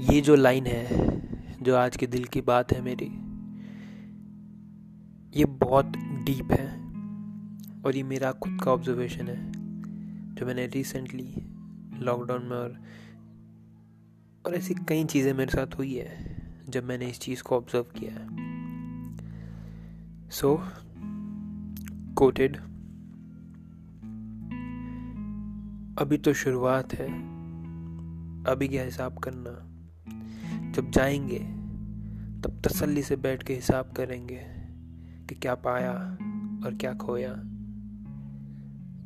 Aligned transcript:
ये 0.00 0.20
जो 0.20 0.34
लाइन 0.36 0.66
है, 0.66 1.62
जो 1.62 1.76
आज 1.76 1.96
के 1.96 2.06
दिल 2.06 2.24
की 2.24 2.40
बात 2.40 2.72
है 2.72 2.80
मेरी, 2.80 3.06
ये 5.38 5.44
बहुत 5.44 5.86
डीप 6.24 6.52
है 6.52 6.66
और 7.82 7.96
ये 7.96 8.02
मेरा 8.02 8.30
खुद 8.32 8.58
का 8.64 8.72
ऑब्जर्वेशन 8.72 9.28
है, 9.28 9.36
जो 10.34 10.46
मैंने 10.46 10.66
रिसेंटली 10.66 11.42
लॉकडाउन 12.00 12.44
में 12.44 12.56
और 12.56 12.76
और 14.46 14.54
ऐसी 14.54 14.74
कई 14.88 15.04
चीज़ें 15.04 15.32
मेरे 15.34 15.52
साथ 15.52 15.78
हुई 15.78 15.94
है, 15.94 16.36
जब 16.68 16.84
मैंने 16.84 17.06
इस 17.06 17.20
चीज़ 17.20 17.42
को 17.42 17.56
ऑब्ज़र्व 17.56 17.86
किया 17.96 18.12
है। 18.12 18.26
सो 20.30 20.54
कोटेड 22.14 22.56
अभी 25.98 26.18
तो 26.18 26.32
शुरुआत 26.34 26.94
है, 26.94 27.08
अभी 28.44 28.68
क्या 28.68 28.84
हिसाब 28.84 29.18
करना? 29.18 29.64
जब 30.72 30.90
जाएँगे 30.90 31.38
तब 32.42 32.62
तसल्ली 32.64 33.02
से 33.02 33.16
बैठ 33.16 33.42
के 33.42 33.54
हिसाब 33.54 33.92
करेंगे 33.96 34.40
कि 35.28 35.34
क्या 35.34 35.54
पाया 35.54 35.92
और 36.66 36.76
क्या 36.80 36.94
खोया। 36.94 37.32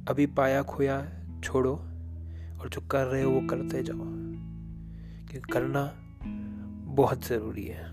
अभी 0.09 0.27
पाया 0.27 0.63
खोया 0.63 1.13
छोड़ो 1.45 1.73
और 2.61 2.69
जो 2.69 2.81
कर 2.81 3.07
रहे 3.07 3.23
हो 3.23 3.31
वो 3.31 3.41
करते 3.41 3.83
जाओ 3.83 3.97
क्योंकि 5.29 5.53
करना 5.53 5.93
बहुत 6.95 7.27
ज़रूरी 7.27 7.65
है। 7.65 7.93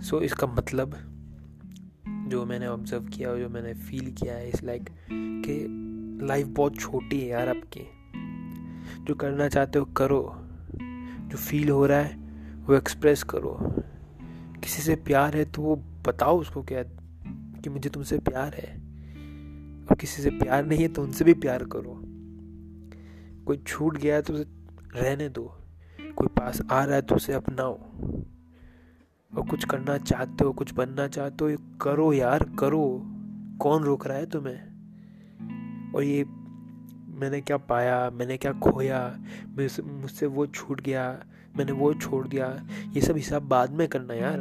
सो 0.00 0.16
so, 0.16 0.22
इसका 0.22 0.46
मतलब 0.46 0.94
जो 2.28 2.46
मैंने 2.46 2.66
ऑब्ज़र्व 2.66 3.04
किया 3.04 3.30
और 3.30 3.38
जो 3.38 3.48
मैंने 3.48 3.74
फील 3.74 4.12
किया 4.12 4.34
है 4.34 4.48
इस 4.48 4.64
लाइक 4.64 4.90
कि 5.12 5.66
लाइफ 6.26 6.46
बहुत 6.46 6.76
छोटी 6.76 7.20
है 7.20 7.28
यार 7.28 7.48
आपकी। 7.48 7.86
जो 9.04 9.14
करना 9.14 9.48
चाहते 9.48 9.78
हो 9.78 9.84
करो 9.84 10.45
जो 11.26 11.36
फील 11.36 11.68
हो 11.68 11.86
रहा 11.86 11.98
है, 11.98 12.16
वो 12.66 12.74
एक्सप्रेस 12.74 13.22
करो। 13.22 13.58
किसी 14.60 14.82
से 14.82 14.96
प्यार 14.96 15.36
है 15.36 15.44
तो 15.44 15.62
वो 15.62 15.76
बताओ 15.76 16.40
उसको 16.40 16.62
क्या, 16.62 16.82
कि 17.60 17.70
मुझे 17.70 17.90
तुमसे 17.90 18.18
प्यार 18.18 18.54
है। 18.54 18.76
और 19.86 19.96
किसी 19.96 20.22
से 20.22 20.30
प्यार 20.30 20.66
नहीं 20.66 20.82
है 20.82 20.88
तो 20.88 21.02
उनसे 21.02 21.24
भी 21.24 21.34
प्यार 21.34 21.64
करो। 21.64 22.02
कोई 23.44 23.56
छूट 23.56 23.96
गया 23.96 24.14
है 24.14 24.22
तो 24.22 24.34
उसे 24.34 24.46
रहने 24.94 25.28
दो। 25.28 25.58
कोई 26.16 26.26
पास 26.26 26.62
आ 26.70 26.84
रहा 26.84 26.94
है 26.94 27.02
तो 27.02 27.14
उसे 27.14 27.32
अपनाओ। 27.32 27.74
और 29.36 29.46
कुछ 29.50 29.64
करना 29.64 29.98
चाहते 29.98 30.44
हो, 30.44 30.52
कुछ 30.52 30.74
बनना 30.74 31.08
चाहते 31.08 31.44
हो 31.44 31.78
करो 31.78 32.12
यार, 32.12 32.42
करो। 32.58 33.02
कौन 33.60 33.82
रोक 33.82 34.06
रहा 34.06 34.16
है 34.16 34.26
तुम्हें? 34.26 34.60
और 35.92 36.02
ये 36.02 36.24
मैंने 37.16 37.40
क्या 37.40 37.56
पाया, 37.56 38.10
मैंने 38.10 38.36
क्या 38.36 38.52
खोया 38.52 38.98
मुझसे 39.48 40.26
वो 40.26 40.46
छूट 40.46 40.80
गया, 40.80 41.04
मैंने 41.56 41.72
वो 41.72 41.92
छोड़ 41.94 42.26
दिया। 42.28 42.46
ये 42.94 43.00
सब 43.00 43.16
हिसाब 43.16 43.42
बाद 43.42 43.70
में 43.70 43.86
करना 43.88 44.14
यार। 44.14 44.40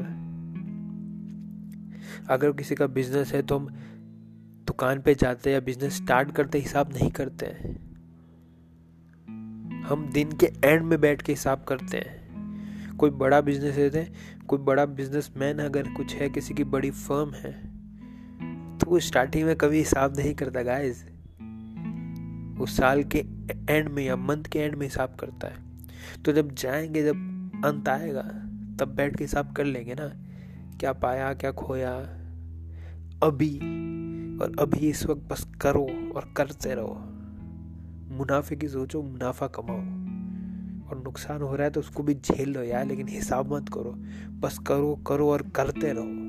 अगर 2.30 2.52
किसी 2.52 2.76
का 2.76 2.88
बिज़नेस 2.88 3.34
है 3.34 3.42
तो 3.42 3.58
हम 3.60 3.68
दुकान 4.68 5.02
पे 5.02 5.16
जाते 5.16 5.52
या 5.52 5.60
बिज़नेस 5.60 5.96
स्टार्ट 5.96 6.32
करते, 6.32 6.60
हिसाब 6.60 6.94
नहीं 6.94 7.10
करते। 7.12 7.46
हैं 7.46 7.74
हम 9.84 10.10
दिन 10.14 10.32
के 10.34 10.52
एंड 10.64 10.84
में 10.84 11.00
बैठ 11.02 11.22
के 11.22 11.32
हिसाब 11.32 11.64
करते 11.64 11.98
हैं। 11.98 12.98
कोई 12.98 13.10
बड़ा 13.12 13.42
बिज़नेस 13.42 13.96
है 13.96 14.08
कोई 14.48 14.60
बड़ा 14.60 14.86
बिजनेसमैन 14.86 15.60
अगर 15.60 15.88
कुछ 15.88 16.16
है, 16.16 16.30
किसी 16.30 16.54
की 16.54 16.64
बड़ी 16.66 16.92
फर्म 16.92 17.32
है 17.34 17.54
तो 18.78 18.90
वो 18.90 19.00
स्टार्टिंग 19.00 19.46
में 19.46 19.56
कभी 19.56 19.78
हिसाब 19.78 20.18
नहीं 20.18 20.34
करता 20.36 20.62
गाइस 20.64 21.04
वो 22.56 22.66
साल 22.66 23.04
के 23.04 23.20
एंड 23.70 23.90
में 23.90 24.06
या 24.06 24.16
मंथ 24.16 24.44
के 24.44 24.60
एंड 24.60 24.76
में 24.76 24.86
हिसाब 24.86 25.16
करता 25.20 25.48
है। 25.48 25.56
तो 26.26 26.32
जब 26.32 26.56
जाएँगे, 26.56 27.04
जब 27.04 27.16
अंत 27.66 27.90
आएगा, 27.90 28.22
तब 28.80 28.94
बैठ 28.96 29.18
के 29.18 29.24
हिसाब 29.24 29.54
कर 29.54 29.66
लेंगे 29.66 29.96
ना, 29.96 30.14
क्या 30.80 30.94
पाया, 30.94 31.34
क्या 31.34 31.52
खोया। 31.52 31.96
अभी, 33.24 33.58
और 34.38 34.56
अभी 34.60 34.90
इस 34.90 35.06
वक्त 35.06 35.22
बस 35.30 35.48
करो 35.62 36.14
और 36.16 36.34
करते 36.38 36.76
रहो। 36.76 37.02
मुनाफे 38.16 38.56
की 38.56 38.68
सोचो, 38.68 39.02
मुनाफा 39.04 39.48
कमाओ। 39.48 40.06
और 40.90 41.04
नुकसान 41.04 41.42
हो 41.42 41.56
रहा 41.56 41.64
है 41.64 41.72
तो 41.72 41.80
उसको 41.80 42.04
भी 42.04 42.14
झेल 42.14 42.54
लो 42.54 42.64
यार, 42.64 42.86
लेकिन 42.86 43.08
हिसाब 43.08 43.54
मत 43.54 43.70
करो। 43.70 43.92
बस 44.40 44.58
करो 44.58 44.96
करो 44.96 45.30
और 45.30 45.42
करते 45.42 45.94
रहो। 45.94 46.25